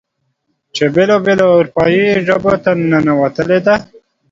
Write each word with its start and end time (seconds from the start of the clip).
چې 0.75 0.83
بېلا 0.93 1.17
بېلو 1.25 1.47
اروپايې 1.57 2.07
ژبو 2.27 2.53
ته 2.63 2.71
ننوتلې 2.89 3.59
ده. 3.65 3.75